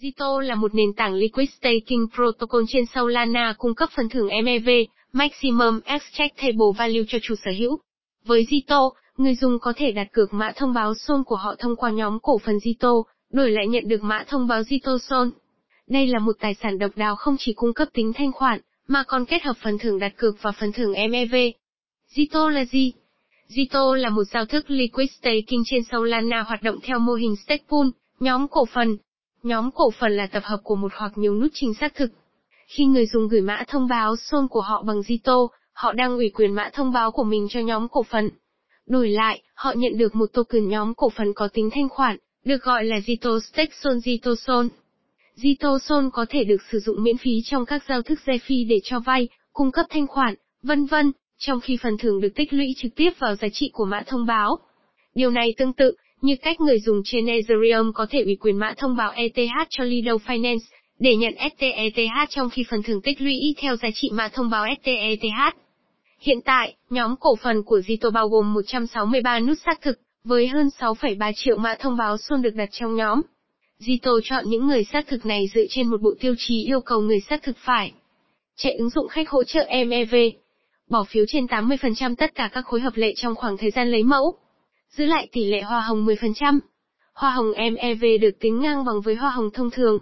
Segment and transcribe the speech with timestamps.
[0.00, 4.68] Zito là một nền tảng Liquid Staking Protocol trên Solana cung cấp phần thưởng MEV,
[5.12, 7.78] Maximum Extractable Value cho chủ sở hữu.
[8.24, 11.76] Với Zito, người dùng có thể đặt cược mã thông báo SOL của họ thông
[11.76, 15.28] qua nhóm cổ phần Zito, đổi lại nhận được mã thông báo Zito SOL.
[15.86, 19.04] Đây là một tài sản độc đáo không chỉ cung cấp tính thanh khoản, mà
[19.06, 21.34] còn kết hợp phần thưởng đặt cược và phần thưởng MEV.
[22.14, 22.92] Zito là gì?
[23.48, 27.64] Zito là một giao thức liquid staking trên Solana hoạt động theo mô hình stake
[27.68, 27.86] pool,
[28.20, 28.96] nhóm cổ phần.
[29.42, 32.10] Nhóm cổ phần là tập hợp của một hoặc nhiều nút trình xác thực.
[32.66, 36.30] Khi người dùng gửi mã thông báo xôn của họ bằng Zito, họ đang ủy
[36.30, 38.30] quyền mã thông báo của mình cho nhóm cổ phần.
[38.86, 42.62] Đổi lại, họ nhận được một token nhóm cổ phần có tính thanh khoản, được
[42.62, 44.66] gọi là Zito Stake Sol Zito Sol.
[45.36, 48.80] Zito Sol có thể được sử dụng miễn phí trong các giao thức DeFi để
[48.84, 52.74] cho vay, cung cấp thanh khoản, vân vân, trong khi phần thưởng được tích lũy
[52.76, 54.58] trực tiếp vào giá trị của mã thông báo.
[55.14, 58.74] Điều này tương tự, như cách người dùng trên Ethereum có thể ủy quyền mã
[58.76, 60.58] thông báo ETH cho Lido Finance,
[60.98, 64.66] để nhận STETH trong khi phần thưởng tích lũy theo giá trị mã thông báo
[64.82, 65.56] STETH.
[66.20, 70.68] Hiện tại, nhóm cổ phần của Zito bao gồm 163 nút xác thực, với hơn
[70.78, 73.20] 6,3 triệu mã thông báo xuân được đặt trong nhóm.
[73.80, 77.00] Zito chọn những người xác thực này dựa trên một bộ tiêu chí yêu cầu
[77.00, 77.92] người xác thực phải
[78.56, 80.14] chạy ứng dụng khách hỗ trợ MEV,
[80.88, 84.02] bỏ phiếu trên 80% tất cả các khối hợp lệ trong khoảng thời gian lấy
[84.02, 84.38] mẫu,
[84.90, 86.58] giữ lại tỷ lệ hoa hồng 10%.
[87.14, 89.98] Hoa hồng MEV được tính ngang bằng với hoa hồng thông thường.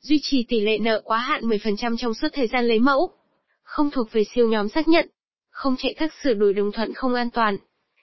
[0.00, 3.10] Duy trì tỷ lệ nợ quá hạn 10% trong suốt thời gian lấy mẫu.
[3.62, 5.08] Không thuộc về siêu nhóm xác nhận.
[5.50, 7.56] Không chạy các sửa đổi đồng thuận không an toàn.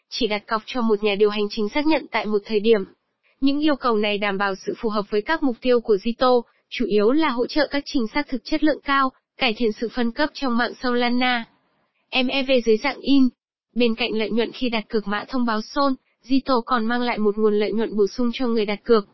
[0.10, 2.84] Chỉ đặt cọc cho một nhà điều hành chính xác nhận tại một thời điểm.
[3.42, 6.42] Những yêu cầu này đảm bảo sự phù hợp với các mục tiêu của Zito,
[6.70, 9.90] chủ yếu là hỗ trợ các trình xác thực chất lượng cao, cải thiện sự
[9.90, 11.46] phân cấp trong mạng Solana.
[12.12, 13.30] MEV dưới dạng in.
[13.76, 15.94] Bên cạnh lợi nhuận khi đặt cược mã thông báo Sol,
[16.28, 19.08] Zito còn mang lại một nguồn lợi nhuận bổ sung cho người đặt cược.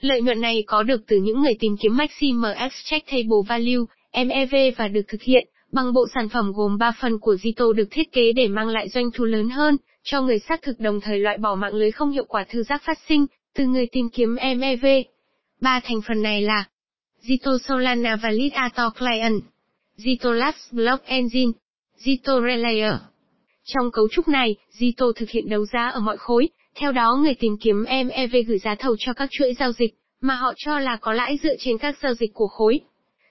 [0.00, 4.88] Lợi nhuận này có được từ những người tìm kiếm Maximum Extractable Value, MEV và
[4.88, 8.32] được thực hiện bằng bộ sản phẩm gồm 3 phần của Zito được thiết kế
[8.32, 11.54] để mang lại doanh thu lớn hơn cho người xác thực đồng thời loại bỏ
[11.54, 14.86] mạng lưới không hiệu quả thư giác phát sinh từ người tìm kiếm MEV.
[15.60, 16.64] Ba thành phần này là
[17.22, 19.42] Zito Solana Validator Client,
[19.96, 21.52] Zito Labs Block Engine,
[22.04, 22.94] Zito Relayer.
[23.74, 27.34] Trong cấu trúc này, Zito thực hiện đấu giá ở mọi khối, theo đó người
[27.34, 30.96] tìm kiếm MEV gửi giá thầu cho các chuỗi giao dịch, mà họ cho là
[30.96, 32.80] có lãi dựa trên các giao dịch của khối.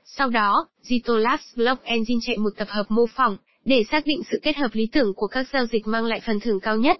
[0.05, 4.21] Sau đó, Zito Labs Block Engine chạy một tập hợp mô phỏng, để xác định
[4.31, 6.97] sự kết hợp lý tưởng của các giao dịch mang lại phần thưởng cao nhất.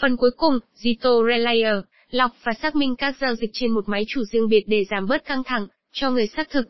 [0.00, 4.04] Phần cuối cùng, Zito Relayer, lọc và xác minh các giao dịch trên một máy
[4.08, 6.66] chủ riêng biệt để giảm bớt căng thẳng, cho người xác thực.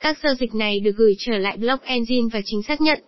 [0.00, 3.02] Các giao dịch này được gửi trở lại Block Engine và chính xác nhận.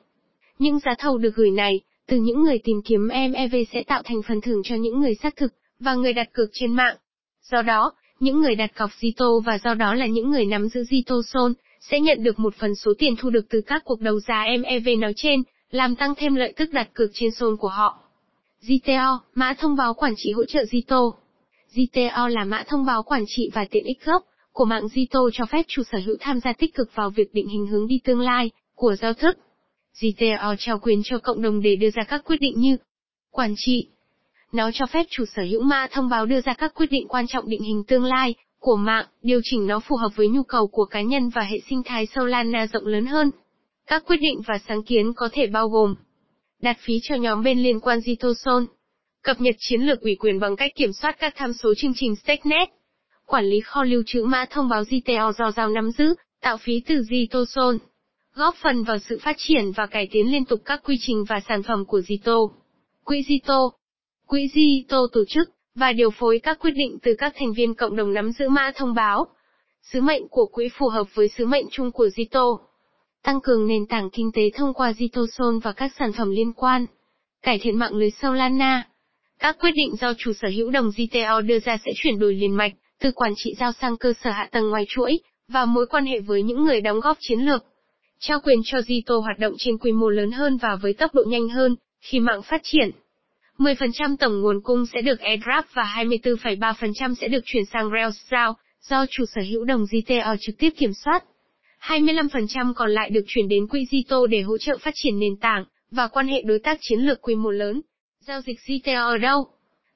[0.58, 4.22] Những giá thầu được gửi này, từ những người tìm kiếm MEV sẽ tạo thành
[4.28, 6.96] phần thưởng cho những người xác thực, và người đặt cược trên mạng.
[7.42, 10.82] Do đó, những người đặt cọc Zito và do đó là những người nắm giữ
[10.82, 14.20] Zito Sol, sẽ nhận được một phần số tiền thu được từ các cuộc đấu
[14.20, 17.98] giá MEV nói trên, làm tăng thêm lợi tức đặt cược trên Sol của họ.
[18.62, 21.12] GTO, mã thông báo quản trị hỗ trợ Zito.
[21.74, 25.46] GTO là mã thông báo quản trị và tiện ích gốc của mạng Zito cho
[25.46, 28.20] phép chủ sở hữu tham gia tích cực vào việc định hình hướng đi tương
[28.20, 29.38] lai của giao thức.
[30.00, 32.76] GTO trao quyền cho cộng đồng để đưa ra các quyết định như
[33.30, 33.86] quản trị.
[34.52, 37.26] Nó cho phép chủ sở hữu mã thông báo đưa ra các quyết định quan
[37.26, 40.66] trọng định hình tương lai của mạng, điều chỉnh nó phù hợp với nhu cầu
[40.66, 43.30] của cá nhân và hệ sinh thái Solana rộng lớn hơn.
[43.86, 45.94] Các quyết định và sáng kiến có thể bao gồm
[46.62, 48.66] đặt phí cho nhóm bên liên quan Zitoson,
[49.22, 52.16] cập nhật chiến lược ủy quyền bằng cách kiểm soát các tham số chương trình
[52.16, 52.68] StakeNet,
[53.26, 56.82] quản lý kho lưu trữ mã thông báo GTO do giao nắm giữ, tạo phí
[56.86, 57.78] từ Zitoson,
[58.34, 61.40] góp phần vào sự phát triển và cải tiến liên tục các quy trình và
[61.48, 62.48] sản phẩm của Zito.
[63.04, 63.70] Quỹ Zito
[64.26, 67.96] Quỹ Zito tổ chức và điều phối các quyết định từ các thành viên cộng
[67.96, 69.26] đồng nắm giữ mã thông báo.
[69.82, 72.58] Sứ mệnh của quỹ phù hợp với sứ mệnh chung của Zito.
[73.22, 76.86] Tăng cường nền tảng kinh tế thông qua Zitoson và các sản phẩm liên quan.
[77.42, 78.88] Cải thiện mạng lưới Solana.
[79.38, 82.56] Các quyết định do chủ sở hữu đồng ZTO đưa ra sẽ chuyển đổi liền
[82.56, 85.18] mạch, từ quản trị giao sang cơ sở hạ tầng ngoài chuỗi,
[85.48, 87.64] và mối quan hệ với những người đóng góp chiến lược.
[88.24, 91.22] Trao quyền cho Zito hoạt động trên quy mô lớn hơn và với tốc độ
[91.26, 92.90] nhanh hơn, khi mạng phát triển.
[93.58, 98.32] 10% tổng nguồn cung sẽ được airdrop và 24,3% sẽ được chuyển sang Rails
[98.80, 101.24] do chủ sở hữu đồng ZTO trực tiếp kiểm soát.
[101.80, 105.64] 25% còn lại được chuyển đến quỹ Zito để hỗ trợ phát triển nền tảng
[105.90, 107.80] và quan hệ đối tác chiến lược quy mô lớn.
[108.20, 109.46] Giao dịch ZTO ở đâu?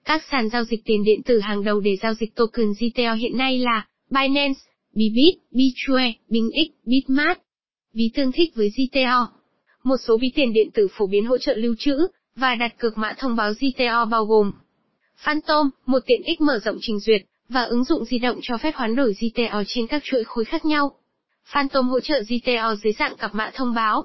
[0.04, 3.36] Các sàn giao dịch tiền điện tử hàng đầu để giao dịch token ZTO hiện
[3.36, 4.60] nay là Binance,
[4.94, 7.45] Bybit, Bitrue, BingX, Bitmart.
[7.96, 9.28] Ví tương thích với GTO.
[9.82, 12.06] Một số ví tiền điện tử phổ biến hỗ trợ lưu trữ,
[12.36, 14.52] và đặt cược mã thông báo GTO bao gồm
[15.16, 18.74] Phantom, một tiện ích mở rộng trình duyệt, và ứng dụng di động cho phép
[18.74, 20.96] hoán đổi GTO trên các chuỗi khối khác nhau.
[21.44, 24.04] Phantom hỗ trợ GTO dưới dạng cặp mã thông báo.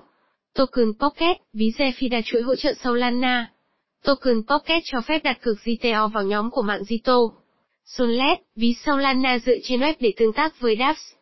[0.54, 3.52] Token Pocket, ví Zephyr chuỗi hỗ trợ Solana.
[4.04, 7.32] Token Pocket cho phép đặt cược GTO vào nhóm của mạng Zito.
[7.86, 11.21] Sollet, ví Solana dựa trên web để tương tác với dApps.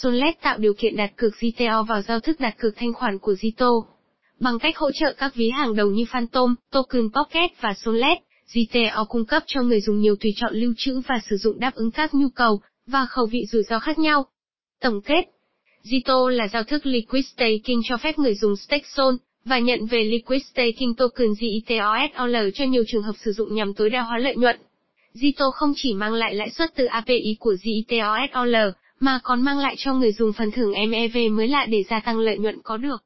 [0.00, 3.32] Sollet tạo điều kiện đặt cược GTO vào giao thức đặt cược thanh khoản của
[3.32, 3.84] Zito.
[4.40, 8.18] Bằng cách hỗ trợ các ví hàng đầu như Phantom, Token Pocket và Sollet,
[8.54, 11.74] GTO cung cấp cho người dùng nhiều tùy chọn lưu trữ và sử dụng đáp
[11.74, 14.26] ứng các nhu cầu và khẩu vị rủi ro khác nhau.
[14.80, 15.24] Tổng kết
[15.84, 19.14] Zito là giao thức Liquid Staking cho phép người dùng stake Sol
[19.44, 23.90] và nhận về Liquid Staking Token ZITOSOL cho nhiều trường hợp sử dụng nhằm tối
[23.90, 24.56] đa hóa lợi nhuận.
[25.14, 29.74] Zito không chỉ mang lại lãi suất từ API của ZITOSOL, mà còn mang lại
[29.78, 33.04] cho người dùng phần thưởng MEV mới lạ để gia tăng lợi nhuận có được.